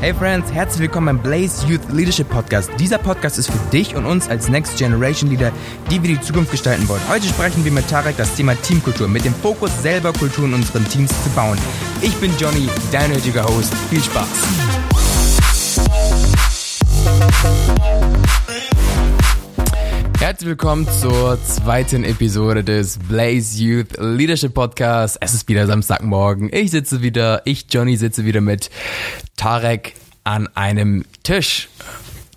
[0.00, 2.70] Hey Friends, herzlich willkommen beim Blaze Youth Leadership Podcast.
[2.78, 5.50] Dieser Podcast ist für dich und uns als Next Generation Leader,
[5.90, 7.00] die wir die Zukunft gestalten wollen.
[7.08, 10.88] Heute sprechen wir mit Tarek das Thema Teamkultur, mit dem Fokus selber Kultur in unseren
[10.88, 11.58] Teams zu bauen.
[12.00, 13.74] Ich bin Johnny, dein heutiger Host.
[13.90, 14.28] Viel Spaß.
[20.28, 25.16] Herzlich willkommen zur zweiten Episode des Blaze Youth Leadership Podcast.
[25.22, 26.50] Es ist wieder Samstagmorgen.
[26.52, 28.68] Ich sitze wieder, ich Johnny sitze wieder mit
[29.38, 29.94] Tarek
[30.24, 31.70] an einem Tisch.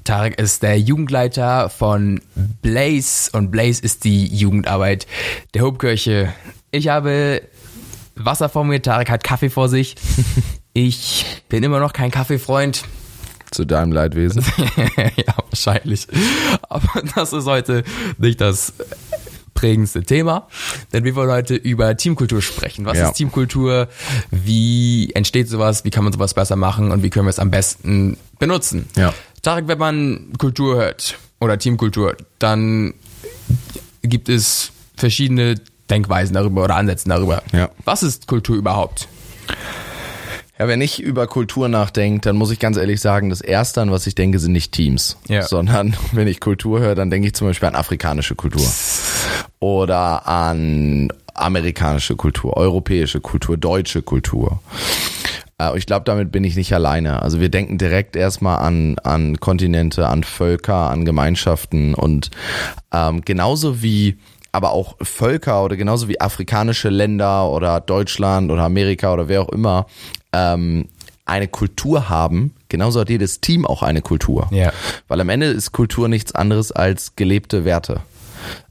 [0.06, 2.22] Tarek ist der Jugendleiter von
[2.62, 5.06] Blaze und Blaze ist die Jugendarbeit
[5.54, 6.34] der Hobkirche.
[6.72, 7.42] Ich habe
[8.16, 9.96] Wasser vor mir, Tarek hat Kaffee vor sich.
[10.74, 12.86] Ich bin immer noch kein Kaffeefreund.
[13.52, 14.44] Zu deinem Leidwesen.
[14.98, 16.08] ja, wahrscheinlich.
[16.70, 17.84] Aber das ist heute
[18.18, 18.74] nicht das
[19.54, 20.48] prägendste Thema,
[20.94, 22.86] denn wir wollen heute über Teamkultur sprechen.
[22.86, 23.10] Was Ja.
[23.10, 23.90] ist Teamkultur?
[24.32, 25.84] Wie entsteht sowas?
[25.84, 26.92] Wie kann man sowas besser machen?
[26.92, 28.88] Und wie können wir es am besten benutzen?
[28.96, 29.14] Ja.
[29.42, 32.94] Tarek, wenn man Kultur hört oder Teamkultur, dann
[34.02, 35.56] gibt es verschiedene
[35.90, 37.44] Denkweisen darüber oder Ansätze darüber.
[37.52, 37.70] Ja.
[37.84, 39.08] Was ist Kultur überhaupt?
[40.62, 43.90] Ja, wenn ich über Kultur nachdenke, dann muss ich ganz ehrlich sagen, das Erste, an
[43.90, 45.18] was ich denke, sind nicht Teams.
[45.28, 45.42] Ja.
[45.42, 48.62] Sondern wenn ich Kultur höre, dann denke ich zum Beispiel an afrikanische Kultur.
[49.60, 54.62] Oder an amerikanische Kultur, europäische Kultur, deutsche Kultur.
[55.58, 57.24] Äh, Ich glaube, damit bin ich nicht alleine.
[57.24, 62.30] Also wir denken direkt erstmal an, an Kontinente, an Völker, an Gemeinschaften und
[62.94, 64.20] ähm, genauso wie
[64.52, 69.50] aber auch Völker oder genauso wie afrikanische Länder oder Deutschland oder Amerika oder wer auch
[69.50, 69.86] immer
[70.34, 70.88] ähm,
[71.26, 74.48] eine Kultur haben, genauso hat jedes Team auch eine Kultur.
[74.52, 74.74] Ja.
[75.08, 78.02] Weil am Ende ist Kultur nichts anderes als gelebte Werte.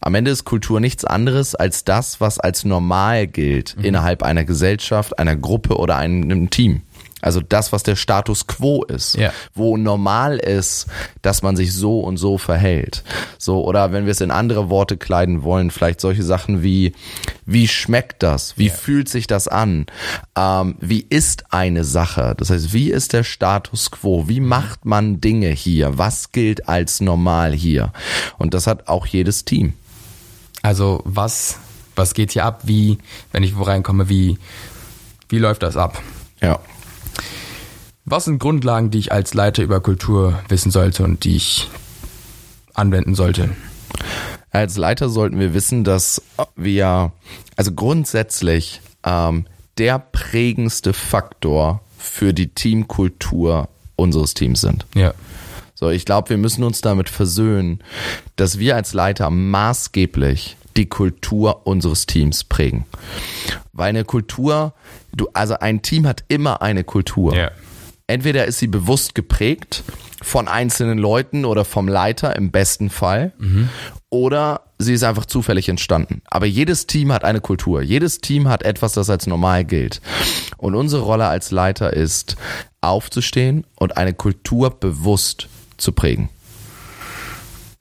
[0.00, 5.18] Am Ende ist Kultur nichts anderes als das, was als normal gilt innerhalb einer Gesellschaft,
[5.18, 6.82] einer Gruppe oder einem Team.
[7.22, 9.32] Also das, was der Status quo ist, Ja.
[9.54, 10.86] wo normal ist,
[11.22, 13.02] dass man sich so und so verhält.
[13.38, 16.92] So, oder wenn wir es in andere Worte kleiden wollen, vielleicht solche Sachen wie,
[17.46, 18.56] wie schmeckt das?
[18.56, 19.86] Wie fühlt sich das an?
[20.36, 22.34] Ähm, wie ist eine Sache?
[22.36, 24.28] Das heißt, wie ist der Status quo?
[24.28, 25.98] Wie macht man Dinge hier?
[25.98, 27.92] Was gilt als normal hier?
[28.38, 29.74] Und das hat auch jedes Team.
[30.62, 31.58] Also was,
[31.96, 32.62] was geht hier ab?
[32.64, 32.98] Wie,
[33.32, 34.38] wenn ich wo reinkomme, wie,
[35.28, 36.00] wie läuft das ab?
[36.40, 36.58] Ja.
[38.10, 41.68] Was sind Grundlagen, die ich als Leiter über Kultur wissen sollte und die ich
[42.74, 43.50] anwenden sollte?
[44.50, 46.20] Als Leiter sollten wir wissen, dass
[46.56, 47.12] wir,
[47.54, 49.46] also grundsätzlich, ähm,
[49.78, 54.86] der prägendste Faktor für die Teamkultur unseres Teams sind.
[54.96, 55.14] Ja.
[55.76, 57.78] So, ich glaube, wir müssen uns damit versöhnen,
[58.34, 62.86] dass wir als Leiter maßgeblich die Kultur unseres Teams prägen.
[63.72, 64.74] Weil eine Kultur,
[65.14, 67.36] du, also ein Team hat immer eine Kultur.
[67.36, 67.52] Ja.
[68.10, 69.84] Entweder ist sie bewusst geprägt
[70.20, 73.32] von einzelnen Leuten oder vom Leiter im besten Fall,
[74.10, 76.20] oder sie ist einfach zufällig entstanden.
[76.26, 77.82] Aber jedes Team hat eine Kultur.
[77.82, 80.00] Jedes Team hat etwas, das als normal gilt.
[80.56, 82.36] Und unsere Rolle als Leiter ist,
[82.80, 85.46] aufzustehen und eine Kultur bewusst
[85.76, 86.30] zu prägen.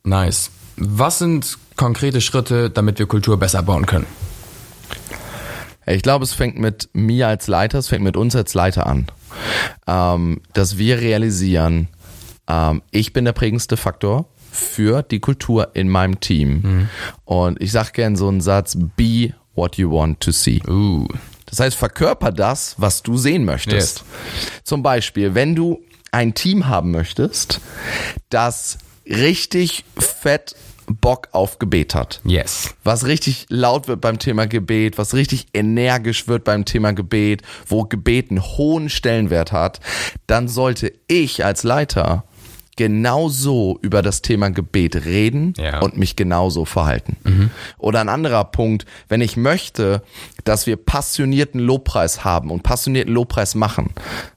[0.03, 0.51] Nice.
[0.77, 4.05] Was sind konkrete Schritte, damit wir Kultur besser bauen können?
[5.87, 9.07] Ich glaube, es fängt mit mir als Leiter, es fängt mit uns als Leiter an.
[9.87, 11.87] Ähm, dass wir realisieren,
[12.47, 16.87] ähm, ich bin der prägendste Faktor für die Kultur in meinem Team.
[17.25, 20.61] Und ich sage gern so einen Satz, be what you want to see.
[20.67, 21.07] Uh.
[21.45, 24.03] Das heißt, verkörper das, was du sehen möchtest.
[24.63, 25.81] Zum Beispiel, wenn du
[26.11, 27.59] ein Team haben möchtest,
[28.29, 30.55] das richtig fett
[30.89, 32.75] Bock auf Gebet hat Yes.
[32.83, 37.83] was richtig laut wird beim Thema Gebet, was richtig energisch wird beim Thema Gebet, wo
[37.83, 39.79] Gebet einen hohen Stellenwert hat,
[40.27, 42.23] dann sollte ich als Leiter
[42.79, 45.81] genauso über das Thema Gebet reden Ja.
[45.81, 47.17] und mich genauso verhalten.
[47.77, 50.01] Oder ein anderer Punkt, wenn ich möchte,
[50.45, 53.89] dass wir passionierten Lobpreis haben und passionierten Lobpreis machen,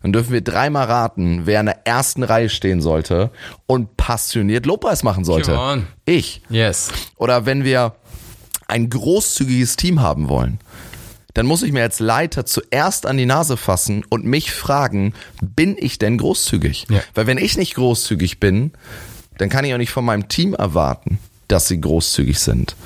[0.02, 3.30] dann dürfen wir dreimal raten, wer in der ersten Reihe stehen sollte
[3.68, 5.84] und passioniert Lobpreis machen sollte.
[6.04, 6.42] Ich.
[6.50, 6.90] Yes.
[7.16, 7.94] Oder wenn wir
[8.66, 10.58] ein großzügiges Team haben wollen,
[11.34, 15.76] dann muss ich mir als Leiter zuerst an die Nase fassen und mich fragen, bin
[15.78, 16.86] ich denn großzügig?
[16.90, 17.00] Ja.
[17.14, 18.72] Weil wenn ich nicht großzügig bin,
[19.38, 21.18] dann kann ich auch nicht von meinem Team erwarten,
[21.48, 22.76] dass sie großzügig sind.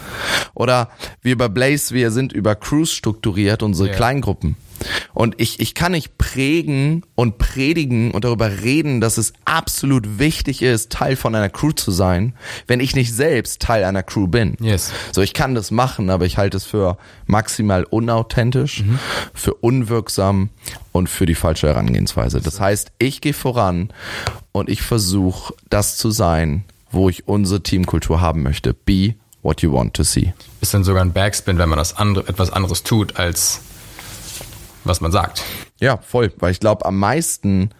[0.54, 0.90] Oder
[1.22, 3.94] wir bei Blaze, wir sind über Cruise strukturiert, unsere Ja.
[3.94, 4.56] Kleingruppen.
[5.14, 10.62] Und ich, ich kann nicht prägen und predigen und darüber reden, dass es absolut wichtig
[10.62, 12.34] ist, Teil von einer Crew zu sein,
[12.66, 14.56] wenn ich nicht selbst Teil einer Crew bin.
[14.60, 14.92] Yes.
[15.12, 18.84] So, ich kann das machen, aber ich halte es für maximal unauthentisch,
[19.34, 20.50] für unwirksam
[20.92, 22.40] und für die falsche Herangehensweise.
[22.40, 23.92] Das heißt, ich gehe voran
[24.52, 28.74] und ich versuche, das zu sein, wo ich unsere Teamkultur haben möchte.
[28.74, 30.34] Be what you want to see.
[30.60, 33.60] Ist dann sogar ein Backspin, wenn man das andere, etwas anderes tut, als
[34.86, 35.42] was man sagt.
[35.80, 37.70] Ja, voll, weil ich glaube, am meisten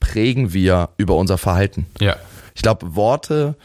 [0.00, 1.86] prägen wir über unser Verhalten.
[2.00, 2.16] Ja.
[2.54, 3.56] Ich glaube, Worte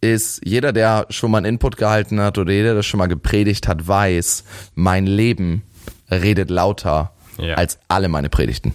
[0.00, 3.68] ist, jeder, der schon mal einen Input gehalten hat oder jeder, der schon mal gepredigt
[3.68, 4.44] hat, weiß,
[4.74, 5.62] mein Leben
[6.10, 7.54] redet lauter Ja.
[7.54, 8.74] als alle meine Predigten.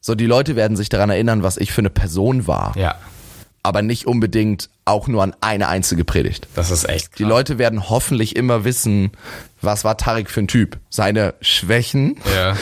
[0.00, 2.96] So, die Leute werden sich daran erinnern, was ich für eine Person war, Ja.
[3.62, 6.48] Aber nicht unbedingt auch nur an eine einzige Predigt.
[6.56, 9.12] Das ist echt Die Leute werden hoffentlich immer wissen,
[9.60, 10.78] was war Tarek für ein Typ.
[10.90, 12.56] Seine Schwächen, Ja.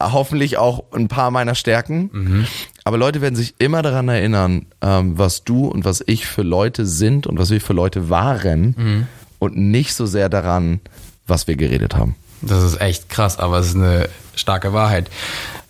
[0.12, 2.46] hoffentlich auch ein paar meiner Stärken.
[2.84, 6.86] Aber Leute werden sich immer daran erinnern, ähm, was du und was ich für Leute
[6.86, 9.06] sind und was wir für Leute waren
[9.38, 10.80] und nicht so sehr daran,
[11.26, 12.16] was wir geredet haben.
[12.40, 15.10] Das ist echt krass, aber es ist eine starke Wahrheit.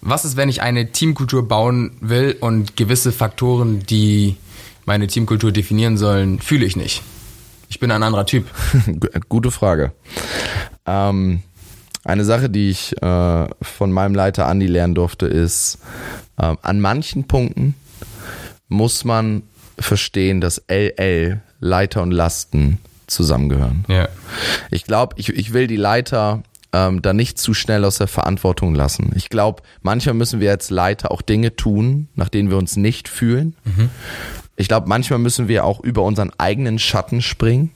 [0.00, 4.36] Was ist, wenn ich eine Teamkultur bauen will und gewisse Faktoren, die
[4.88, 7.02] meine Teamkultur definieren sollen, fühle ich nicht?
[7.68, 8.46] Ich bin ein anderer Typ.
[9.28, 9.92] Gute Frage.
[10.86, 11.42] Ähm,
[12.04, 15.78] eine Sache, die ich äh, von meinem Leiter Andi lernen durfte, ist,
[16.40, 17.74] ähm, an manchen Punkten
[18.68, 19.42] muss man
[19.78, 23.84] verstehen, dass LL, Leiter und Lasten zusammengehören.
[23.88, 24.08] Ja.
[24.70, 26.42] Ich glaube, ich, ich will die Leiter
[26.72, 29.12] ähm, da nicht zu schnell aus der Verantwortung lassen.
[29.16, 33.08] Ich glaube, manchmal müssen wir als Leiter auch Dinge tun, nach denen wir uns nicht
[33.08, 33.54] fühlen.
[34.60, 37.70] Ich glaube, manchmal müssen wir auch über unseren eigenen Schatten springen.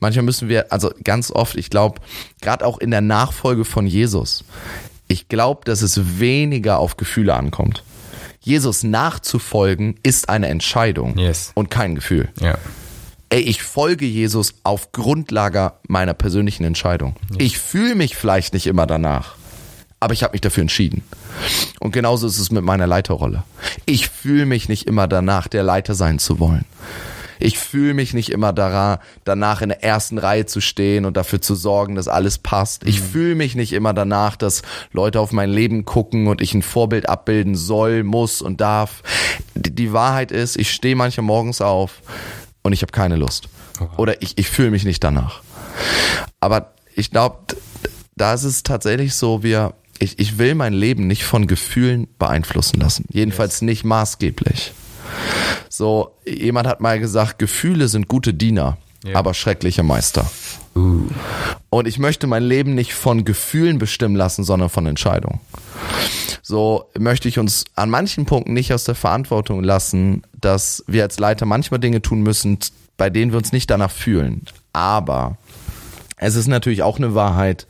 [0.00, 2.00] Manchmal müssen wir, also ganz oft, ich glaube,
[2.42, 4.44] gerade auch in der Nachfolge von Jesus,
[5.06, 7.84] ich glaube, dass es weniger auf Gefühle ankommt.
[8.40, 11.52] Jesus nachzufolgen ist eine Entscheidung Yes.
[11.54, 12.58] und kein Gefühl Ja.
[13.30, 17.14] ey, ich folge Jesus auf Grundlage meiner persönlichen Entscheidung.
[17.38, 19.34] Ich fühle mich vielleicht nicht immer danach,
[20.00, 21.02] aber ich habe mich dafür entschieden.
[21.80, 23.44] Und genauso ist es mit meiner Leiterrolle.
[23.84, 26.64] Ich fühle mich nicht immer danach, der Leiter sein zu wollen.
[27.40, 31.40] Ich fühle mich nicht immer daran, danach in der ersten Reihe zu stehen und dafür
[31.40, 32.84] zu sorgen, dass alles passt.
[32.84, 34.62] Ich fühle mich nicht immer danach, dass
[34.92, 39.02] Leute auf mein Leben gucken und ich ein Vorbild abbilden soll, muss und darf.
[39.54, 42.02] Die, die Wahrheit ist, ich stehe manchmal morgens auf
[42.62, 43.48] und ich habe keine Lust.
[43.96, 45.42] Oder ich, ich fühle mich nicht danach.
[46.40, 47.38] Aber ich glaube,
[48.16, 52.80] da ist es tatsächlich so, wir, ich, ich will mein Leben nicht von Gefühlen beeinflussen
[52.80, 53.04] lassen.
[53.10, 54.72] Jedenfalls nicht maßgeblich.
[55.68, 59.16] So, jemand hat mal gesagt, Gefühle sind gute Diener, Ja.
[59.16, 60.28] aber schreckliche Meister.
[60.74, 65.40] Und ich möchte mein Leben nicht von Gefühlen bestimmen lassen, sondern von Entscheidungen.
[66.42, 71.18] So möchte ich uns an manchen Punkten nicht aus der Verantwortung lassen, dass wir als
[71.18, 72.58] Leiter manchmal Dinge tun müssen,
[72.96, 74.42] bei denen wir uns nicht danach fühlen.
[74.72, 75.36] Aber
[76.20, 77.66] es ist natürlich auch eine Wahrheit,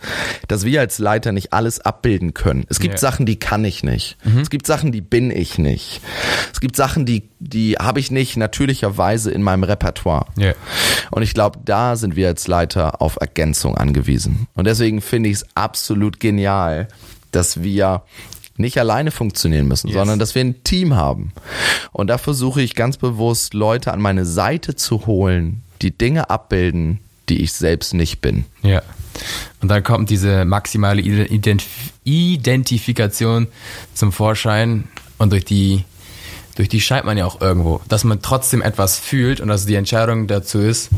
[0.49, 2.65] dass wir als Leiter nicht alles abbilden können.
[2.69, 2.99] Es gibt Ja.
[2.99, 4.17] Sachen, die kann ich nicht.
[4.41, 6.01] Es gibt Sachen, die bin ich nicht.
[6.53, 10.27] Es gibt Sachen, die, die habe ich nicht natürlicherweise in meinem Repertoire.
[10.37, 10.53] Ja.
[11.11, 14.47] Und ich glaube, da sind wir als Leiter auf Ergänzung angewiesen.
[14.55, 16.89] Und deswegen finde ich es absolut genial,
[17.33, 18.03] dass wir
[18.57, 19.97] nicht alleine funktionieren müssen, Yes.
[19.97, 21.33] sondern dass wir ein Team haben.
[21.93, 26.99] Und da versuche ich ganz bewusst, Leute an meine Seite zu holen, die Dinge abbilden,
[27.29, 28.45] die ich selbst nicht bin.
[28.63, 28.83] Ja.
[29.61, 31.67] Und dann kommt diese maximale Identif
[32.05, 33.49] Identifikation
[33.93, 34.89] zum Vorschein
[35.19, 35.85] und durch die,
[36.57, 39.75] durch die scheint man ja auch irgendwo, dass man trotzdem etwas fühlt und dass die
[39.75, 40.91] Entscheidung dazu ist,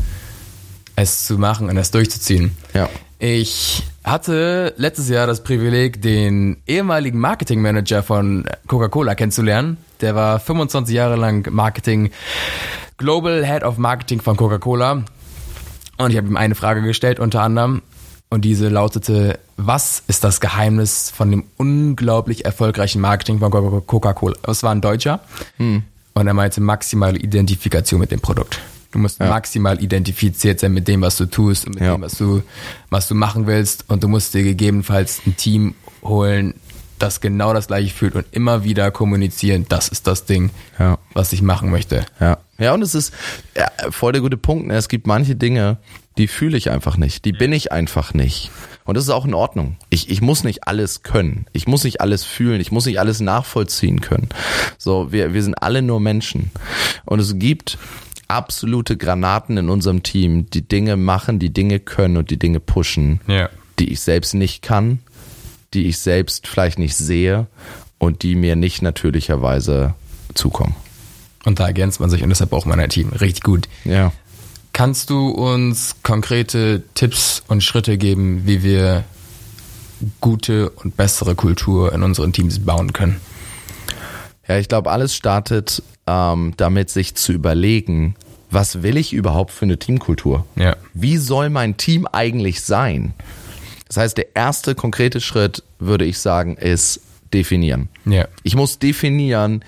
[0.95, 2.55] es zu machen und es durchzuziehen.
[2.73, 2.89] Ja.
[3.19, 9.77] Ich hatte letztes Jahr das Privileg, den ehemaligen Marketingmanager von Coca-Cola kennenzulernen.
[10.01, 12.11] Der war 25 Jahre lang Marketing,
[12.97, 15.03] Global Head of Marketing von Coca-Cola.
[16.03, 17.81] Und ich habe ihm eine Frage gestellt, unter anderem.
[18.29, 24.35] Und diese lautete, was ist das Geheimnis von dem unglaublich erfolgreichen Marketing von Coca- Coca-Cola?
[24.47, 25.19] Es war ein Deutscher.
[25.57, 28.59] Und er meinte maximale Identifikation mit dem Produkt.
[28.91, 31.93] Du musst maximal identifiziert sein mit dem, was du tust und mit Ja.
[31.95, 32.41] dem, was du,
[32.89, 33.85] was du machen willst.
[33.89, 36.53] Und du musst dir gegebenenfalls ein Team holen,
[37.01, 40.97] das genau das gleiche fühlt und immer wieder kommunizieren, das ist das Ding, Ja.
[41.13, 42.05] was ich machen möchte.
[42.19, 42.37] Ja.
[42.57, 43.13] Ja, und es ist
[43.57, 44.67] ja, voll der gute Punkt.
[44.67, 44.75] ne?
[44.75, 45.77] Es gibt manche Dinge,
[46.17, 47.25] die fühle ich einfach nicht.
[47.25, 48.51] Die bin ich einfach nicht.
[48.83, 49.77] Und das ist auch in Ordnung.
[49.89, 51.45] Ich, ich muss nicht alles können.
[51.53, 52.59] Ich muss nicht alles fühlen.
[52.61, 54.29] Ich muss nicht alles nachvollziehen können.
[54.77, 56.51] So, wir, wir sind alle nur Menschen.
[57.05, 57.77] Und es gibt
[58.27, 63.19] absolute Granaten in unserem Team, die Dinge machen, die Dinge können und die Dinge pushen,
[63.27, 63.49] Ja.
[63.79, 64.99] die ich selbst nicht kann,
[65.73, 67.47] die ich selbst vielleicht nicht sehe
[67.97, 69.93] und die mir nicht natürlicherweise
[70.33, 70.75] zukommen.
[71.45, 73.09] Und da ergänzt man sich und deshalb braucht man ein Team.
[73.09, 73.67] Richtig gut.
[73.83, 74.11] Ja.
[74.73, 79.03] Kannst du uns konkrete Tipps und Schritte geben, wie wir
[80.21, 83.19] gute und bessere Kultur in unseren Teams bauen können?
[84.47, 88.15] Ja, ich glaube, alles startet ähm, damit, sich zu überlegen,
[88.49, 90.45] was will ich überhaupt für eine Teamkultur?
[90.55, 90.75] Ja.
[90.93, 93.13] Wie soll mein Team eigentlich sein?
[93.91, 97.01] Das heißt, der erste konkrete Schritt, würde ich sagen, ist
[97.33, 97.89] definieren.
[98.05, 98.25] Ja.
[98.41, 99.65] Ich muss definieren,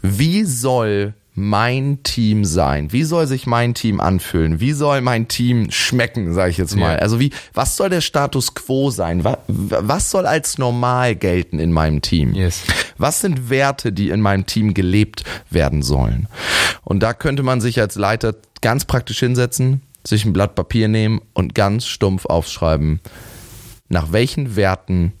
[0.00, 2.90] wie soll mein Team sein?
[2.90, 4.60] Wie soll sich mein Team anfühlen?
[4.60, 6.94] Wie soll mein Team schmecken, sage ich jetzt mal?
[6.94, 7.00] Ja.
[7.00, 9.24] Also wie, was soll der Status quo sein?
[9.24, 12.32] Was, was soll als normal gelten in meinem Team?
[12.32, 12.62] Yes.
[12.96, 16.28] Was sind Werte, die in meinem Team gelebt werden sollen?
[16.82, 21.20] Und da könnte man sich als Leiter ganz praktisch hinsetzen, sich ein Blatt Papier nehmen
[21.34, 23.00] und ganz stumpf aufschreiben,
[23.88, 25.12] nach welchen Werten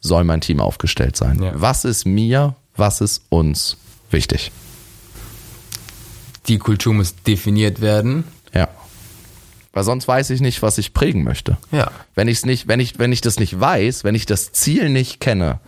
[0.00, 1.42] soll mein Team aufgestellt sein?
[1.42, 1.52] Ja.
[1.54, 3.76] Was ist mir, was ist uns
[4.10, 4.52] wichtig?
[6.48, 8.24] Die Kultur muss definiert werden.
[8.52, 8.68] Ja.
[9.72, 11.56] Weil sonst weiß ich nicht, was ich prägen möchte.
[11.70, 11.90] Ja.
[12.14, 15.20] Wenn ich's nicht, wenn ich, wenn ich das nicht weiß, wenn ich das Ziel nicht
[15.20, 15.60] kenne,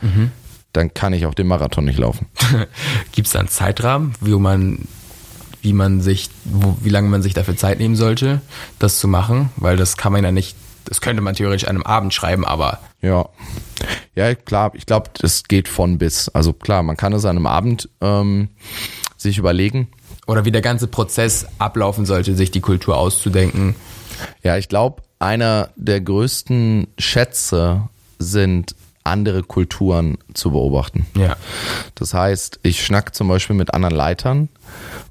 [0.75, 2.27] dann kann ich auch den Marathon nicht laufen.
[3.13, 4.81] Gibt es da einen Zeitrahmen, wie man,
[5.63, 8.43] wie man sich, wo, wie lange man sich dafür Zeit nehmen sollte,
[8.79, 9.51] das zu machen?
[9.57, 12.81] Weil das kann man ja nicht, das könnte man theoretisch an einem Abend schreiben, aber
[13.01, 13.29] Ja.
[14.15, 16.29] Ja, klar, ich glaube, das geht von bis.
[16.29, 18.49] Also klar, man kann es an einem Abend ähm,
[19.17, 19.89] sich überlegen.
[20.27, 23.75] oder wie der ganze Prozess ablaufen sollte, sich die Kultur auszudenken.
[24.43, 27.89] Ja, ich glaube, einer der größten Schätze
[28.19, 28.75] sind
[29.05, 31.07] andere Kulturen zu beobachten.
[31.15, 31.37] Ja.
[31.95, 34.49] Das heißt, ich schnack zum Beispiel mit anderen Leitern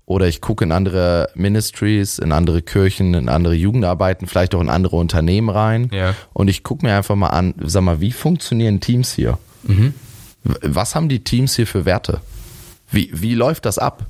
[0.05, 4.69] oder ich gucke in andere Ministries, in andere Kirchen, in andere Jugendarbeiten, vielleicht auch in
[4.69, 5.89] andere Unternehmen rein.
[5.93, 6.15] Ja.
[6.33, 9.37] Und ich gucke mir einfach mal an, sag mal, wie funktionieren Teams hier?
[9.63, 9.85] W-
[10.61, 12.19] Was haben die Teams hier für Werte?
[12.89, 14.07] Wie, wie läuft das ab?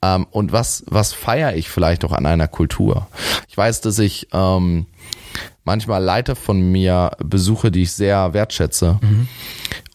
[0.00, 3.08] Ähm, und was, was feiere ich vielleicht auch an einer Kultur?
[3.48, 4.86] Ich weiß, dass ich ähm,
[5.64, 8.98] manchmal Leiter von mir besuche, die ich sehr wertschätze.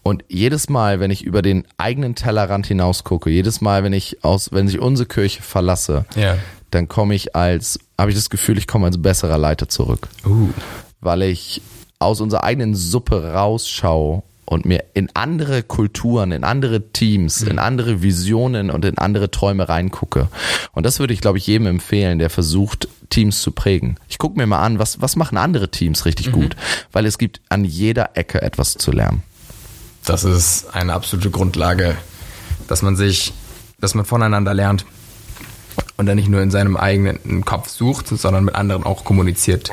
[0.03, 4.23] Und jedes Mal, wenn ich über den eigenen Tellerrand hinaus gucke, jedes Mal, wenn ich
[4.23, 6.37] aus, wenn ich unsere Kirche verlasse, Ja.
[6.71, 10.49] dann komme ich als, habe ich das Gefühl, ich komme als besserer Leiter zurück Uh.
[11.01, 11.61] weil ich
[11.99, 18.01] aus unserer eigenen Suppe rausschaue und mir in andere Kulturen, in andere Teams, in andere
[18.01, 20.29] Visionen und in andere Träume reingucke.
[20.71, 23.99] Und das würde ich, glaube ich, jedem empfehlen, der versucht, Teams zu prägen.
[24.07, 26.55] Ich gucke mir mal an, was, was machen andere Teams richtig gut,
[26.93, 29.21] weil es gibt an jeder Ecke etwas zu lernen.
[30.05, 31.97] Das ist eine absolute Grundlage,
[32.69, 33.33] dass man sich,
[33.81, 34.85] dass man voneinander lernt
[35.97, 39.71] und dann nicht nur in seinem eigenen Kopf sucht, sondern mit anderen auch kommuniziert.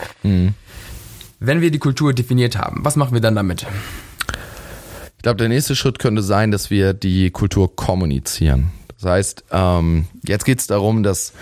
[1.38, 3.66] Wenn wir die Kultur definiert haben, was machen wir dann damit?
[5.24, 8.72] Ich glaube, der nächste Schritt könnte sein, dass wir die Kultur kommunizieren.
[9.00, 11.32] Das heißt, ähm, jetzt geht es darum, dass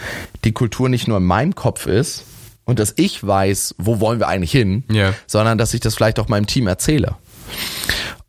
[0.44, 2.22] die Kultur nicht nur in meinem Kopf ist
[2.64, 5.14] und dass ich weiß, wo wollen wir eigentlich hin, Ja.
[5.26, 7.16] sondern dass ich das vielleicht auch meinem Team erzähle.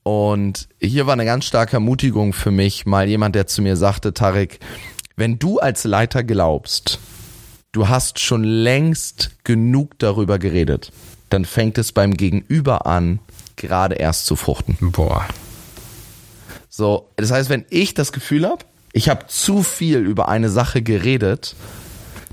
[0.01, 4.11] Und hier war eine ganz starke Ermutigung für mich, mal jemand, der zu mir sagte,
[4.11, 4.59] Tarek,
[5.17, 6.97] wenn du als Leiter glaubst,
[7.73, 10.91] du hast schon längst genug darüber geredet,
[11.29, 13.19] dann fängt es beim Gegenüber an,
[13.55, 14.77] gerade erst zu fruchten.
[14.81, 15.27] Boah.
[16.75, 20.81] So, das heißt, wenn ich das Gefühl habe, ich habe zu viel über eine Sache
[20.81, 21.55] geredet,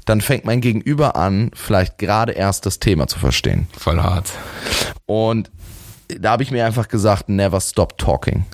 [0.07, 3.69] dann fängt mein Gegenüber an, vielleicht gerade erst das Thema zu verstehen.
[3.77, 4.31] Voll hart.
[5.05, 5.51] Und
[6.19, 8.47] da habe ich mir einfach gesagt, never stop talking.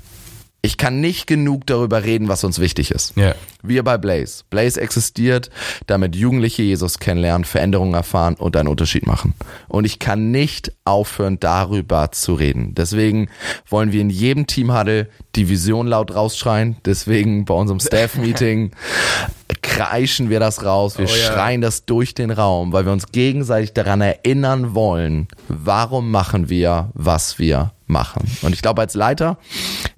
[0.63, 3.17] Ich kann nicht genug darüber reden, was uns wichtig ist.
[3.17, 3.35] Ja.
[3.63, 4.43] Wir bei Blaze.
[4.51, 5.49] Blaze existiert,
[5.87, 9.35] damit Jugendliche Jesus kennenlernen, Veränderungen erfahren und einen Unterschied machen.
[9.69, 12.75] Und ich kann nicht aufhören, darüber zu reden.
[12.75, 13.29] Deswegen
[13.69, 16.77] wollen wir in jedem Teamhuddle die Vision laut rausschreien.
[16.85, 18.73] Deswegen bei unserem Staff-Meeting
[19.63, 20.99] kreischen wir das raus.
[20.99, 21.33] Wir Oh ja.
[21.33, 26.91] schreien das durch den Raum, weil wir uns gegenseitig daran erinnern wollen, warum machen wir,
[26.95, 28.25] was wir machen.
[28.43, 29.39] Und ich glaube, als Leiter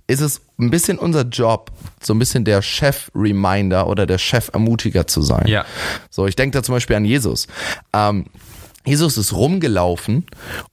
[0.08, 1.70] ist es ein bisschen unser Job,
[2.02, 5.46] so ein bisschen der Chef-Reminder oder der Chef-Ermutiger zu sein.
[5.46, 5.64] Ja.
[6.10, 7.46] So, ich denke da zum Beispiel an Jesus.
[7.92, 8.24] Ähm,
[8.84, 10.24] Jesus ist rumgelaufen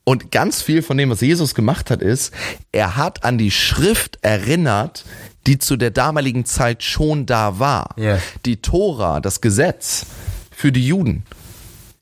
[0.06, 2.34] und ganz viel von dem, was Jesus gemacht hat, ist,
[2.72, 5.04] er hat an die Schrift erinnert,
[5.48, 7.94] die zu der damaligen Zeit schon da war.
[7.98, 8.20] Ja.
[8.46, 10.06] Die Tora, das Gesetz
[10.50, 11.26] für die Juden,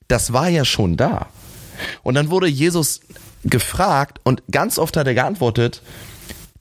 [0.06, 1.26] das war ja schon da.
[2.04, 3.00] Und dann wurde Jesus
[3.42, 5.82] gefragt und ganz oft hat er geantwortet,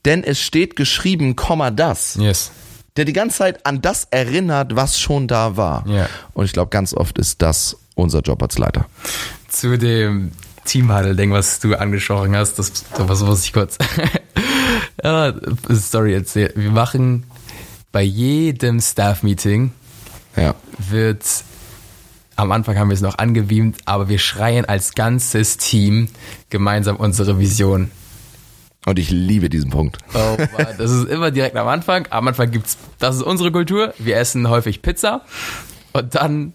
[0.05, 2.15] denn es steht geschrieben, Komma das.
[2.19, 2.51] Yes.
[2.97, 5.85] der die ganze Zeit an das erinnert, was schon da war.
[5.87, 6.07] Ja.
[6.33, 8.85] Und ich glaube, ganz oft ist das unser Job als Leiter.
[9.49, 10.31] Zu dem
[10.65, 13.77] Teamhuddle-Ding, was du angesprochen hast, das, das muss ich kurz.
[15.03, 15.33] ja,
[15.73, 16.51] Story erzählen.
[16.55, 17.23] Wir machen
[17.91, 19.71] bei jedem Staff-Meeting
[20.35, 20.55] Ja.
[20.77, 21.23] wird
[22.35, 26.07] am Anfang haben wir es noch angebeamt, aber wir schreien als ganzes Team
[26.49, 27.91] gemeinsam unsere Vision.
[28.85, 29.97] Und ich liebe diesen Punkt.
[30.13, 32.07] Oh, Mann, das ist immer direkt am Anfang.
[32.09, 33.93] Am Anfang gibt's, das ist unsere Kultur.
[33.97, 35.21] Wir essen häufig Pizza
[35.93, 36.53] und dann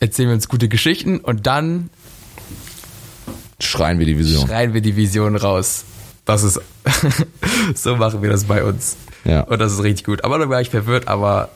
[0.00, 1.90] erzählen wir uns gute Geschichten und dann
[3.60, 4.46] Schreien wir die Vision.
[4.46, 5.84] schreien wir die Vision raus.
[6.24, 6.60] Das ist,
[7.74, 8.96] so machen wir das bei uns.
[9.24, 9.40] Ja.
[9.42, 10.22] Und das ist richtig gut.
[10.24, 11.50] Aber da war ich verwirrt, aber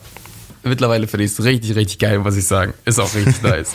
[0.63, 2.75] mittlerweile finde ich es richtig, richtig geil, muss ich sagen.
[2.85, 3.73] Ist auch richtig nice.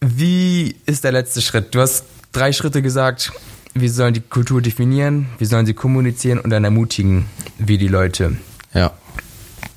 [0.00, 1.74] Wie ist der letzte Schritt?
[1.74, 3.32] Du hast drei Schritte gesagt.
[3.74, 7.26] Wir sollen die Kultur definieren, wir sollen sie kommunizieren und dann ermutigen
[7.58, 8.36] wir die Leute.
[8.74, 8.92] Ja.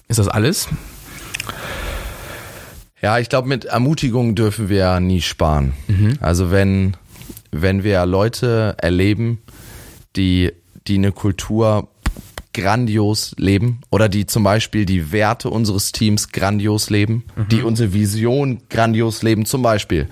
[0.07, 0.67] Ist das alles?
[3.01, 5.73] Ja, ich glaube, mit Ermutigung dürfen wir nie sparen.
[6.19, 6.97] Also wenn,
[7.51, 9.41] wenn wir Leute erleben,
[10.15, 10.51] die,
[10.87, 11.90] die eine Kultur
[12.53, 18.61] grandios leben oder die zum Beispiel die Werte unseres Teams grandios leben, die unsere Vision
[18.69, 20.07] grandios leben, zum Beispiel.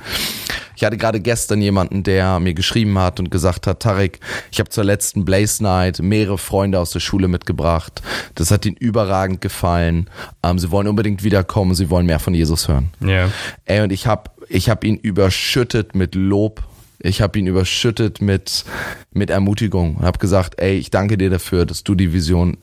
[0.79, 4.69] Ich hatte gerade gestern jemanden, der mir geschrieben hat und gesagt hat, Tarek, ich habe
[4.69, 8.01] zur letzten Blaze Night mehrere Freunde aus der Schule mitgebracht.
[8.35, 10.09] Das hat ihnen überragend gefallen.
[10.41, 12.91] Ähm, sie wollen unbedingt wiederkommen, sie wollen mehr von Jesus hören.
[13.01, 13.29] Ja.
[13.65, 16.63] Ey, und ich habe ich hab ihn überschüttet mit Lob.
[17.01, 18.65] Ich habe ihn überschüttet mit,
[19.13, 22.57] mit Ermutigung und habe gesagt, ey, ich danke dir dafür, dass du die Vision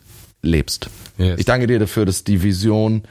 [0.47, 0.89] lebst.
[1.19, 1.39] Yes.
[1.39, 3.03] Ich danke dir dafür, dass die Vision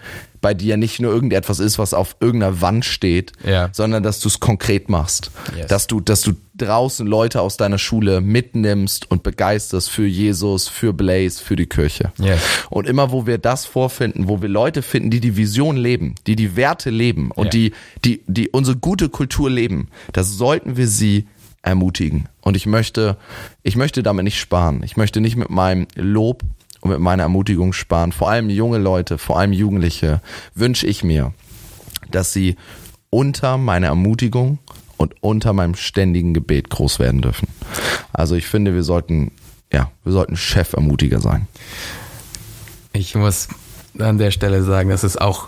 [0.42, 3.70] bei dir nicht nur irgendetwas ist, was auf irgendeiner Wand steht, Ja.
[3.72, 5.32] sondern dass du es konkret machst.
[5.58, 5.68] Yes.
[5.68, 10.94] Dass du, dass du draußen Leute aus deiner Schule mitnimmst und begeisterst für Jesus, für
[10.94, 12.12] Blaze, für die Kirche.
[12.20, 12.40] Yes.
[12.70, 16.36] Und immer, wo wir das vorfinden, wo wir Leute finden, die die Vision leben, die
[16.36, 17.50] die Werte leben und Ja.
[17.50, 17.72] die,
[18.06, 21.26] die, die unsere gute Kultur leben, das sollten wir sie
[21.64, 22.30] ermutigen.
[22.42, 23.18] Und ich möchte,
[23.64, 24.84] ich möchte damit nicht sparen.
[24.84, 26.44] Ich möchte nicht mit meinem Lob
[26.86, 28.12] und mit meiner Ermutigung sparen.
[28.12, 30.22] Vor allem junge Leute, vor allem Jugendliche
[30.54, 31.34] wünsche ich mir,
[32.12, 32.58] dass sie
[33.10, 34.60] unter meiner Ermutigung
[34.96, 37.48] und unter meinem ständigen Gebet groß werden dürfen.
[38.14, 39.32] Also ich finde, wir sollten,
[39.74, 41.48] ja, wir sollten Chefermutiger sein.
[42.94, 43.48] Ich muss
[43.98, 45.48] an der Stelle sagen, das ist auch,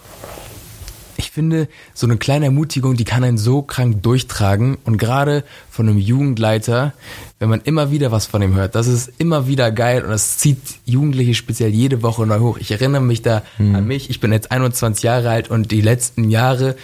[1.17, 4.77] ich finde, so eine kleine Ermutigung, die kann einen so krank durchtragen.
[4.85, 6.93] Und gerade von einem Jugendleiter,
[7.39, 10.37] wenn man immer wieder was von ihm hört, das ist immer wieder geil und das
[10.37, 12.57] zieht Jugendliche speziell jede Woche neu hoch.
[12.57, 16.29] Ich erinnere mich da an mich, ich bin jetzt 21 Jahre alt und die letzten
[16.29, 16.75] Jahre,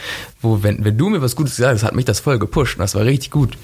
[0.42, 2.82] wo, wenn, wenn du mir was Gutes gesagt hast, hat mich das voll gepusht und
[2.82, 3.58] das war richtig gut.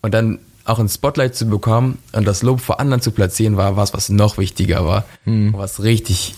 [0.00, 3.76] Und dann auch ein Spotlight zu bekommen und das Lob vor anderen zu platzieren, war
[3.76, 5.04] was, was noch wichtiger war,
[5.52, 6.34] was richtig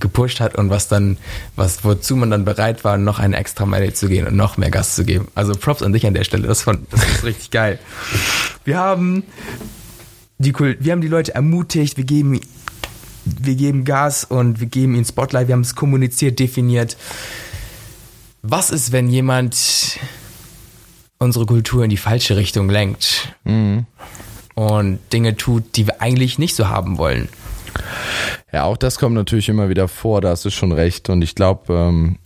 [0.00, 1.18] gepusht hat und was dann,
[1.56, 4.70] was, wozu man dann bereit war, noch eine extra Meile zu gehen und noch mehr
[4.70, 5.28] Gas zu geben.
[5.34, 7.78] Also Props an dich an der Stelle, das, von, das ist richtig geil.
[8.64, 9.24] Wir haben
[10.38, 12.40] die, Kul- wir haben die Leute ermutigt, wir geben,
[13.24, 16.96] wir geben Gas und wir geben ihnen Spotlight, wir haben es kommuniziert, definiert.
[18.42, 19.98] Was ist, wenn jemand
[21.18, 23.34] unsere Kultur in die falsche Richtung lenkt
[24.54, 27.28] und Dinge tut, die wir eigentlich nicht so haben wollen?
[28.52, 31.08] Ja, auch das kommt natürlich immer wieder vor, da hast du schon recht.
[31.10, 32.16] Und ich glaube, ähm,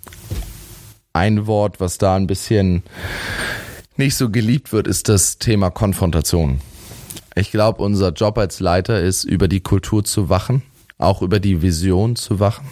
[1.12, 2.82] ein Wort, was da ein bisschen
[3.96, 6.60] nicht so geliebt wird, ist das Thema Konfrontation.
[7.34, 10.62] Ich glaube, unser Job als Leiter ist, über die Kultur zu wachen,
[10.98, 12.66] auch über die Vision zu wachen.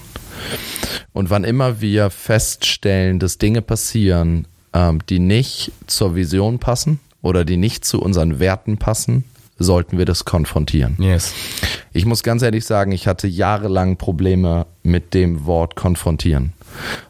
[1.12, 7.44] Und wann immer wir feststellen, dass Dinge passieren, ähm, die nicht zur Vision passen oder
[7.44, 9.24] die nicht zu unseren Werten passen,
[9.58, 10.96] sollten wir das konfrontieren.
[10.98, 11.34] Yes.
[11.92, 16.52] Ich muss ganz ehrlich sagen, ich hatte jahrelang Probleme mit dem Wort konfrontieren,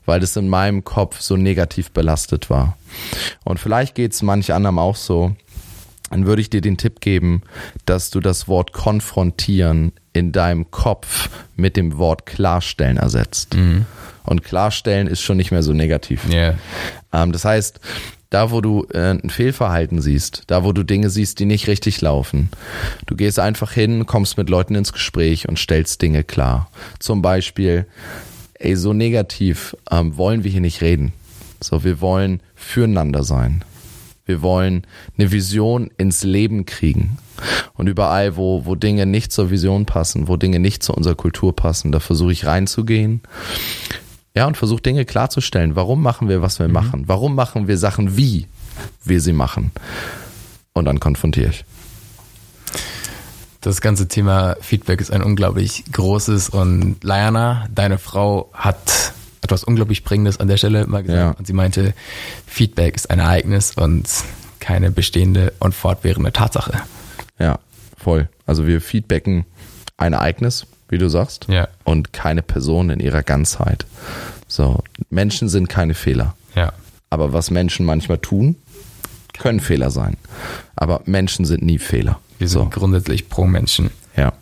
[0.06, 2.76] weil das in meinem Kopf so negativ belastet war.
[3.44, 5.36] Und vielleicht geht's manch anderem auch so.
[6.10, 7.42] Dann würde ich dir den Tipp geben,
[7.86, 13.54] dass du das Wort konfrontieren in deinem Kopf mit dem Wort klarstellen ersetzt.
[14.24, 16.28] Und klarstellen ist schon nicht mehr so negativ.
[16.28, 16.58] Yeah.
[17.12, 17.80] Ähm, das heißt,
[18.30, 22.00] da wo du äh, ein Fehlverhalten siehst, da wo du Dinge siehst, die nicht richtig
[22.00, 22.48] laufen,
[23.06, 26.70] du gehst einfach hin, kommst mit Leuten ins Gespräch und stellst Dinge klar.
[27.00, 27.86] Zum Beispiel,
[28.54, 31.12] ey, so negativ ähm, wollen wir hier nicht reden.
[31.60, 33.64] So, wir wollen füreinander sein.
[34.24, 34.86] Wir wollen
[35.18, 37.18] eine Vision ins Leben kriegen.
[37.74, 41.56] Und überall, wo, wo Dinge nicht zur Vision passen, wo Dinge nicht zu unserer Kultur
[41.56, 43.22] passen, da versuche ich reinzugehen.
[44.34, 45.76] Ja, und versuche Dinge klarzustellen.
[45.76, 47.04] Warum machen wir, was wir machen?
[47.06, 48.46] Warum machen wir Sachen, wie
[49.04, 49.72] wir sie machen?
[50.72, 51.64] Und dann konfrontiere ich.
[53.60, 59.12] Das ganze Thema Feedback ist ein unglaublich großes und Liana, deine Frau, hat
[59.42, 61.20] etwas unglaublich Bringendes an der Stelle mal gesagt.
[61.20, 61.30] Ja.
[61.32, 61.92] Und sie meinte,
[62.46, 64.08] Feedback ist ein Ereignis und
[64.60, 66.72] keine bestehende und fortwährende Tatsache.
[67.38, 67.58] Ja,
[67.96, 68.28] voll.
[68.46, 69.44] Also wir feedbacken
[70.00, 71.68] ein Ereignis, wie du sagst, Ja.
[71.84, 73.86] und keine Person in ihrer Ganzheit.
[74.48, 76.34] So, Menschen sind keine Fehler.
[76.54, 76.72] Ja.
[77.10, 78.56] Aber was Menschen manchmal tun,
[79.38, 80.16] können Fehler sein.
[80.76, 82.18] Aber Menschen sind nie Fehler.
[82.38, 83.90] Wir sind So, grundsätzlich pro Menschen.
[84.16, 84.32] ja.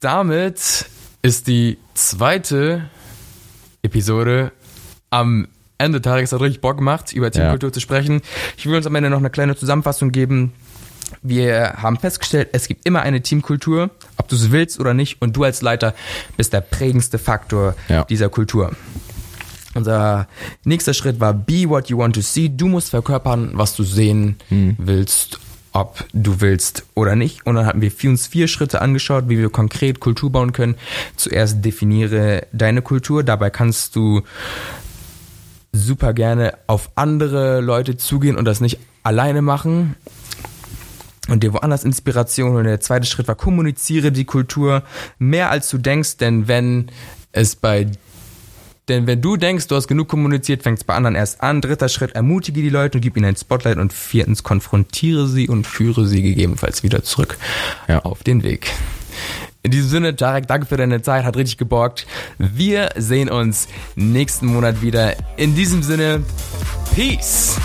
[0.00, 0.86] Damit
[1.22, 2.88] ist die zweite
[3.82, 4.52] Episode
[5.10, 8.20] am Ende Tages hat richtig Bock gemacht, über Teamkultur zu sprechen.
[8.56, 10.52] Ich will uns am Ende noch eine kleine Zusammenfassung geben.
[11.22, 15.36] Wir haben festgestellt, es gibt immer eine Teamkultur, ob du es willst oder nicht, und
[15.36, 15.94] du als Leiter
[16.36, 18.04] bist der prägendste Faktor Ja.
[18.04, 18.72] dieser Kultur.
[19.74, 20.26] Unser
[20.64, 22.48] nächster Schritt war Be what you want to see.
[22.48, 25.38] Du musst verkörpern, was du sehen willst,
[25.72, 27.46] ob du willst oder nicht.
[27.46, 30.74] Und dann hatten wir uns vier Schritte angeschaut, wie wir konkret Kultur bauen können.
[31.14, 33.22] Zuerst definiere deine Kultur.
[33.22, 34.22] Dabei kannst du
[35.72, 39.94] super gerne auf andere Leute zugehen und das nicht alleine machen
[41.30, 42.64] und dir woanders Inspiration holen.
[42.64, 44.82] Der zweite Schritt war, kommuniziere die Kultur
[45.18, 46.90] mehr als du denkst, denn wenn
[47.32, 47.86] es bei
[48.88, 51.60] denn wenn du denkst, du hast genug kommuniziert, fängt es bei anderen erst an.
[51.60, 53.78] Dritter Schritt, ermutige die Leute und gib ihnen ein Spotlight.
[53.78, 57.38] Und viertens, konfrontiere sie und führe sie gegebenenfalls wieder zurück
[57.86, 58.00] Ja.
[58.00, 58.72] auf den Weg.
[59.62, 62.06] In diesem Sinne, Tarek, danke für deine Zeit, hat richtig geborgt.
[62.38, 65.14] Wir sehen uns nächsten Monat wieder.
[65.36, 66.24] In diesem Sinne,
[66.94, 67.58] Peace!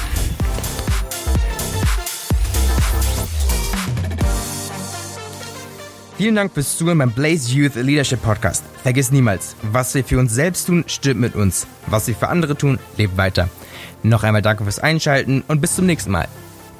[6.17, 8.63] Vielen Dank fürs Zuhören beim Blaze Youth Leadership Podcast.
[8.83, 11.67] Vergiss niemals, was wir für uns selbst tun, stimmt mit uns.
[11.87, 13.49] Was wir für andere tun, lebt weiter.
[14.01, 16.29] Noch einmal danke fürs Einschalten und bis zum nächsten Mal.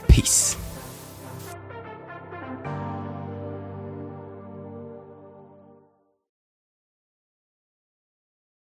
[0.08, 0.58] Peace.